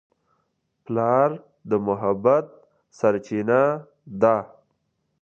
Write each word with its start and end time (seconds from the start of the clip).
پلار 0.85 1.29
د 1.69 1.71
محبت 1.87 2.45
سرچینه 2.97 3.61
ده. 4.21 4.37